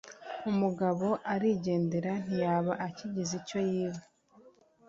Umugabo 0.51 1.07
arigendera, 1.33 2.11
ntiyaba 2.23 2.71
akigize 2.87 3.33
icyo 3.41 3.59
yiba 3.69 4.01